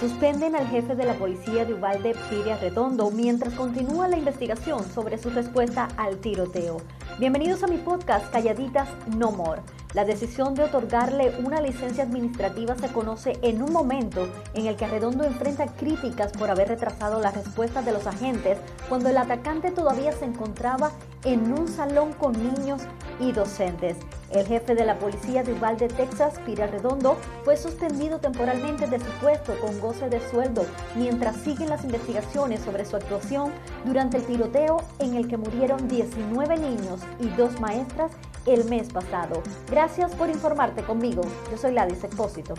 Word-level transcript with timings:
Suspenden 0.00 0.56
al 0.56 0.66
jefe 0.66 0.96
de 0.96 1.04
la 1.04 1.14
policía 1.14 1.64
de 1.64 1.74
Uvalde, 1.74 2.16
Piria 2.28 2.56
Redondo, 2.56 3.12
mientras 3.12 3.54
continúa 3.54 4.08
la 4.08 4.16
investigación 4.16 4.84
sobre 4.92 5.18
su 5.18 5.30
respuesta 5.30 5.88
al 5.96 6.18
tiroteo. 6.18 6.78
Bienvenidos 7.20 7.62
a 7.62 7.68
mi 7.68 7.76
podcast 7.76 8.28
Calladitas 8.32 8.88
No 9.16 9.30
More. 9.30 9.62
La 9.94 10.04
decisión 10.04 10.56
de 10.56 10.64
otorgarle 10.64 11.32
una 11.44 11.60
licencia 11.60 12.02
administrativa 12.02 12.74
se 12.74 12.88
conoce 12.88 13.38
en 13.42 13.62
un 13.62 13.72
momento 13.72 14.28
en 14.52 14.66
el 14.66 14.74
que 14.74 14.86
Arredondo 14.86 15.22
enfrenta 15.22 15.66
críticas 15.66 16.32
por 16.32 16.50
haber 16.50 16.66
retrasado 16.66 17.20
la 17.20 17.30
respuesta 17.30 17.80
de 17.80 17.92
los 17.92 18.08
agentes 18.08 18.58
cuando 18.88 19.08
el 19.08 19.16
atacante 19.16 19.70
todavía 19.70 20.10
se 20.10 20.24
encontraba 20.24 20.90
en 21.22 21.52
un 21.52 21.68
salón 21.68 22.12
con 22.12 22.32
niños 22.32 22.82
y 23.20 23.30
docentes. 23.30 23.96
El 24.32 24.44
jefe 24.48 24.74
de 24.74 24.84
la 24.84 24.98
policía 24.98 25.44
de 25.44 25.52
Uvalde, 25.52 25.86
Texas, 25.86 26.40
Pira 26.44 26.66
Redondo, 26.66 27.16
fue 27.44 27.56
suspendido 27.56 28.18
temporalmente 28.18 28.88
de 28.88 28.98
su 28.98 29.10
puesto 29.20 29.56
con 29.60 29.78
goce 29.78 30.08
de 30.08 30.20
sueldo 30.28 30.66
mientras 30.96 31.36
siguen 31.36 31.70
las 31.70 31.84
investigaciones 31.84 32.62
sobre 32.62 32.84
su 32.84 32.96
actuación 32.96 33.52
durante 33.84 34.16
el 34.16 34.24
tiroteo 34.24 34.82
en 34.98 35.14
el 35.14 35.28
que 35.28 35.36
murieron 35.36 35.86
19 35.86 36.58
niños 36.58 36.98
y 37.20 37.28
dos 37.28 37.60
maestras 37.60 38.10
el 38.46 38.64
mes 38.66 38.92
pasado. 38.92 39.42
Gracias 39.70 40.14
por 40.14 40.28
informarte 40.28 40.82
conmigo. 40.82 41.22
Yo 41.50 41.56
soy 41.56 41.72
Ladis 41.72 42.04
Expósito. 42.04 42.54